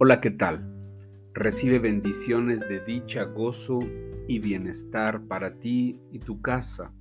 Hola, 0.00 0.20
¿qué 0.20 0.30
tal? 0.30 0.60
Recibe 1.34 1.80
bendiciones 1.80 2.60
de 2.60 2.78
dicha, 2.78 3.24
gozo 3.24 3.80
y 4.28 4.38
bienestar 4.38 5.22
para 5.26 5.54
ti 5.54 5.98
y 6.12 6.20
tu 6.20 6.40
casa. 6.40 6.92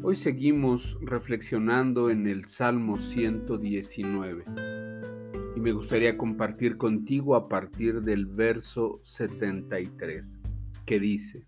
Hoy 0.00 0.14
seguimos 0.14 0.96
reflexionando 1.00 2.08
en 2.08 2.28
el 2.28 2.46
Salmo 2.46 2.94
119 2.94 4.44
y 5.56 5.60
me 5.60 5.72
gustaría 5.72 6.16
compartir 6.16 6.76
contigo 6.76 7.34
a 7.34 7.48
partir 7.48 8.02
del 8.02 8.24
verso 8.24 9.00
73 9.02 10.38
que 10.86 11.00
dice, 11.00 11.44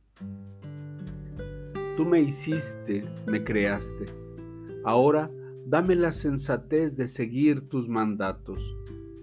Tú 1.95 2.05
me 2.05 2.21
hiciste, 2.21 3.05
me 3.29 3.45
creaste, 3.45 4.07
ahora 4.83 5.31
dame 5.67 5.95
la 5.95 6.13
sensatez 6.13 6.97
de 6.97 7.07
seguir 7.07 7.69
tus 7.69 7.89
mandatos 7.89 8.77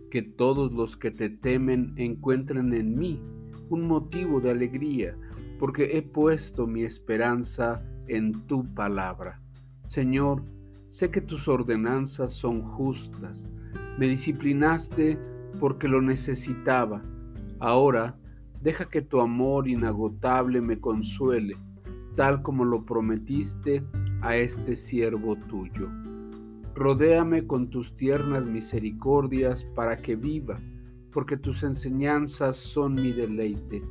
que 0.10 0.22
todos 0.22 0.72
los 0.72 0.98
que 0.98 1.12
te 1.12 1.30
temen 1.30 1.94
encuentren 1.98 2.74
en 2.74 2.98
mí 2.98 3.22
un 3.70 3.88
motivo 3.88 4.40
de 4.42 4.52
alegría, 4.52 5.16
porque 5.60 5.98
he 5.98 6.02
puesto 6.02 6.66
mi 6.68 6.84
esperanza 6.84 7.84
en 8.08 8.34
tu 8.48 8.74
palabra. 8.74 9.40
Señor, 9.88 10.44
sé 10.90 11.12
que 11.12 11.22
tus 11.22 11.48
ordenanzas 11.48 12.34
son 12.34 12.62
justas. 12.62 13.48
Me 13.98 14.08
disciplinaste 14.08 15.18
porque 15.60 15.88
lo 15.88 16.02
necesitaba. 16.02 17.04
Ahora, 17.60 18.16
deja 18.62 18.86
que 18.90 19.02
tu 19.02 19.20
amor 19.20 19.68
inagotable 19.68 20.62
me 20.62 20.80
consuele, 20.80 21.56
tal 22.16 22.42
como 22.42 22.66
lo 22.66 22.86
prometiste 22.86 23.84
a 24.22 24.36
este 24.36 24.76
siervo 24.76 25.36
tuyo. 25.48 25.90
Rodéame 26.76 27.46
con 27.46 27.70
tus 27.70 27.96
tiernas 27.98 28.46
misericordias 28.46 29.64
para 29.76 29.98
que 29.98 30.16
viva, 30.16 30.58
porque 31.12 31.38
tus 31.38 31.64
enseñanzas 31.64 32.58
son 32.58 32.96
mi 32.96 33.12
deleite. 33.12 33.82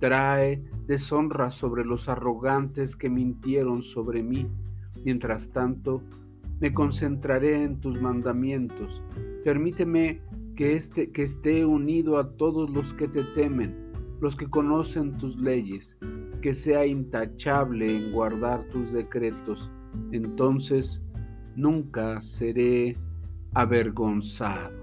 Trae 0.00 0.62
deshonra 0.86 1.50
sobre 1.50 1.84
los 1.84 2.08
arrogantes 2.08 2.96
que 2.96 3.10
mintieron 3.10 3.82
sobre 3.82 4.22
mí. 4.22 4.48
Mientras 5.04 5.50
tanto, 5.50 6.02
me 6.60 6.72
concentraré 6.72 7.62
en 7.62 7.80
tus 7.80 8.00
mandamientos. 8.00 9.02
Permíteme 9.44 10.20
que, 10.56 10.74
este, 10.74 11.10
que 11.12 11.22
esté 11.22 11.64
unido 11.64 12.18
a 12.18 12.32
todos 12.32 12.70
los 12.70 12.92
que 12.94 13.06
te 13.06 13.22
temen, 13.22 13.74
los 14.20 14.34
que 14.34 14.48
conocen 14.48 15.16
tus 15.18 15.36
leyes, 15.36 15.96
que 16.42 16.54
sea 16.54 16.86
intachable 16.86 17.96
en 17.96 18.12
guardar 18.12 18.64
tus 18.70 18.92
decretos. 18.92 19.70
Entonces, 20.10 21.00
nunca 21.56 22.20
seré 22.22 22.96
avergonzado. 23.54 24.76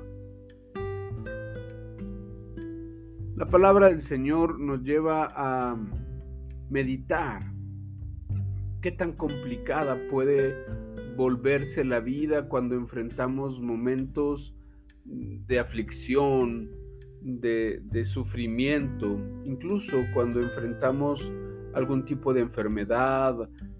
La 3.36 3.48
palabra 3.48 3.90
del 3.90 4.02
Señor 4.02 4.60
nos 4.60 4.82
lleva 4.82 5.28
a 5.36 5.78
meditar 6.70 7.42
qué 8.82 8.92
tan 8.92 9.14
complicada 9.14 9.98
puede 10.10 10.56
volverse 11.18 11.84
la 11.84 12.00
vida 12.00 12.48
cuando 12.48 12.76
enfrentamos 12.76 13.60
momentos 13.60 14.56
de 15.04 15.60
aflicción, 15.60 16.70
de, 17.22 18.06
sufrimiento, 18.06 19.18
incluso 19.44 19.98
cuando 20.14 20.40
enfrentamos 20.40 21.32
algún 21.74 22.06
tipo 22.06 22.34
de 22.34 22.42
enfermedad, 22.42 23.36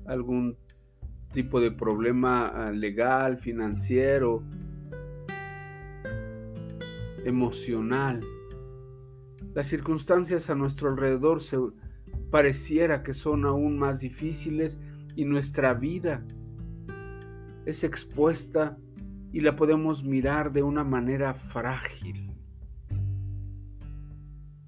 algún 0.06 0.58
tipo 1.36 1.60
de 1.60 1.70
problema 1.70 2.48
ah, 2.48 2.72
legal, 2.72 3.38
financiero, 3.38 4.42
emocional. 7.26 8.22
Las 9.54 9.68
circunstancias 9.68 10.50
a 10.50 10.56
nuestro 10.56 10.90
alrededor 10.90 11.44
se 11.44 11.58
pareciera 12.32 13.04
que 13.04 13.14
son 13.14 13.46
aún 13.46 13.78
más 13.78 14.00
difíciles 14.00 14.80
y 15.16 15.26
nuestra 15.26 15.74
vida 15.74 16.24
es 17.66 17.84
expuesta 17.84 18.78
y 19.34 19.42
la 19.42 19.58
podemos 19.58 20.06
mirar 20.06 20.54
de 20.54 20.64
una 20.64 20.86
manera 20.86 21.34
frágil. 21.34 22.32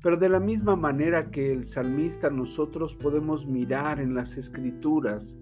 Pero 0.04 0.18
de 0.18 0.28
la 0.28 0.42
misma 0.42 0.76
manera 0.76 1.32
que 1.32 1.54
el 1.54 1.66
salmista 1.66 2.30
nosotros 2.30 2.94
podemos 2.96 3.46
mirar 3.46 4.02
en 4.02 4.14
las 4.16 4.36
escrituras 4.36 5.38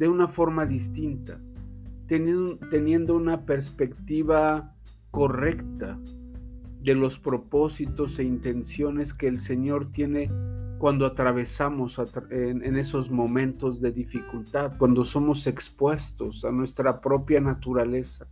de 0.00 0.08
una 0.08 0.28
forma 0.28 0.64
distinta, 0.64 1.38
teniendo, 2.06 3.14
una 3.14 3.44
perspectiva 3.44 4.74
correcta 5.10 5.98
de 6.80 6.94
los 6.94 7.18
propósitos 7.18 8.18
e 8.18 8.24
intenciones 8.24 9.12
que 9.12 9.28
el 9.28 9.40
Señor 9.42 9.92
tiene 9.92 10.30
cuando 10.78 11.04
atravesamos 11.04 12.00
en, 12.30 12.78
esos 12.78 13.10
momentos 13.10 13.82
de 13.82 13.92
dificultad, 13.92 14.72
cuando 14.78 15.04
somos 15.04 15.46
expuestos 15.46 16.46
a 16.46 16.50
nuestra 16.50 17.02
propia 17.02 17.42
naturaleza. 17.42 18.26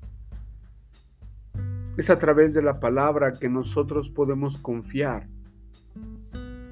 Es 1.99 2.09
a 2.09 2.19
través 2.19 2.55
de 2.55 2.63
la 2.63 2.81
palabra 2.81 3.35
que 3.35 3.51
nosotros 3.51 4.09
podemos 4.09 4.57
confiar 4.57 5.29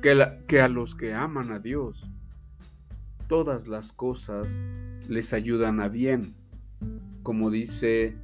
que 0.01 0.61
a 0.63 0.69
los 0.69 0.95
que 0.95 1.13
aman 1.13 1.53
a 1.53 1.59
Dios, 1.59 2.11
todas 3.28 3.67
las 3.67 3.93
cosas 3.93 4.49
les 5.09 5.33
ayudan 5.33 5.81
a 5.81 5.89
bien, 5.89 6.34
como 7.22 7.50
dice 7.50 8.17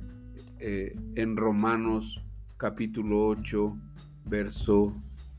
eh, 0.58 0.96
en 1.14 1.36
Romanos 1.36 2.24
capítulo 2.56 3.26
8, 3.28 3.76
verso 4.26 4.94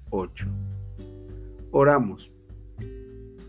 8. 0.10 0.48
Oramos 1.72 2.32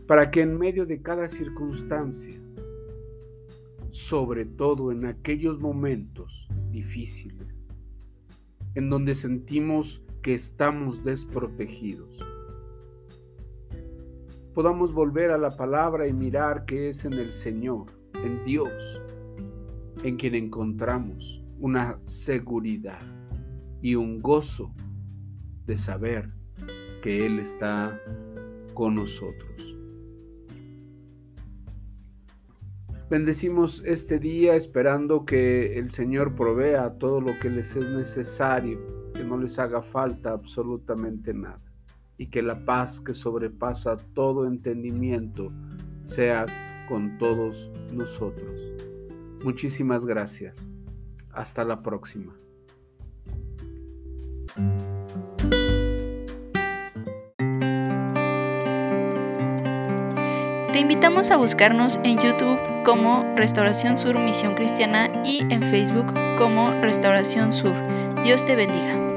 para 0.06 0.31
que 0.31 0.43
en 0.43 0.59
medio 0.59 0.87
de 0.87 1.00
cada 1.00 1.28
circunstancia, 1.28 2.38
sobre 3.91 4.44
todo 4.44 4.93
en 4.93 5.06
aquellos 5.06 5.60
momentos 5.60 6.49
difíciles, 6.71 7.49
en 8.75 8.91
donde 8.91 9.15
sentimos 9.15 10.03
que 10.22 10.34
estamos 10.34 11.04
desprotegidos, 11.04 12.19
podamos 14.54 14.92
volver 14.92 15.32
a 15.32 15.38
la 15.38 15.50
palabra 15.50 16.06
y 16.06 16.12
mirar 16.12 16.65
que 16.65 16.91
es 16.91 17.04
en 17.04 17.15
el 17.15 17.32
Señor, 17.34 17.87
en 18.22 18.44
Dios, 18.44 18.70
en 20.04 20.16
quien 20.16 20.37
encontramos 20.37 21.42
una 21.59 21.98
seguridad 22.04 23.00
y 23.82 23.97
un 23.97 24.22
gozo 24.22 24.72
de 25.66 25.76
saber 25.76 26.31
que 27.03 27.26
Él 27.26 27.41
está 27.41 28.00
con 28.75 28.94
nosotros. 28.94 29.76
Bendecimos 33.10 33.82
este 33.84 34.19
día 34.19 34.54
esperando 34.54 35.25
que 35.25 35.78
el 35.78 35.91
Señor 35.91 36.34
provea 36.36 36.94
todo 36.94 37.21
lo 37.21 37.38
que 37.41 37.50
les 37.50 37.75
es 37.75 37.91
necesario, 37.91 38.78
que 39.15 39.25
no 39.25 39.36
les 39.36 39.59
haga 39.59 39.82
falta 39.82 40.31
absolutamente 40.31 41.34
nada 41.34 41.74
y 42.19 42.27
que 42.27 42.43
la 42.43 42.65
paz 42.65 43.01
que 43.01 43.15
sobrepasa 43.15 43.97
todo 44.15 44.47
entendimiento 44.47 45.51
sea 46.07 46.47
con 46.89 47.19
todos 47.19 47.71
nosotros. 47.93 48.55
Muchísimas 49.43 50.05
gracias. 50.05 50.57
Hasta 51.33 51.65
la 51.65 51.83
próxima. 51.83 52.35
Te 60.73 60.81
invitamos 60.81 61.31
a 61.31 61.37
buscarnos 61.37 62.01
en 62.03 62.19
YouTube 62.19 62.59
como 62.84 63.25
Restauración 63.37 63.97
Sur 63.97 64.19
Misión 64.19 64.55
Cristiana 64.55 65.09
y 65.25 65.41
en 65.53 65.63
Facebook 65.63 66.13
como 66.37 66.71
Restauración 66.81 67.53
Sur. 67.53 67.75
Dios 68.25 68.45
te 68.45 68.57
bendiga. 68.57 69.14